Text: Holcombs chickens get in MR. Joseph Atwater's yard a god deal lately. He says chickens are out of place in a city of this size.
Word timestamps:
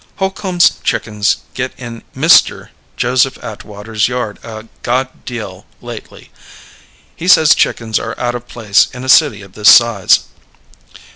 Holcombs 0.15 0.79
chickens 0.83 1.37
get 1.53 1.73
in 1.77 2.01
MR. 2.15 2.69
Joseph 2.97 3.37
Atwater's 3.43 4.07
yard 4.07 4.39
a 4.41 4.67
god 4.81 5.25
deal 5.25 5.67
lately. 5.79 6.31
He 7.15 7.27
says 7.27 7.53
chickens 7.53 7.99
are 7.99 8.19
out 8.19 8.33
of 8.33 8.47
place 8.47 8.87
in 8.95 9.03
a 9.03 9.07
city 9.09 9.43
of 9.43 9.53
this 9.53 9.69
size. 9.69 10.21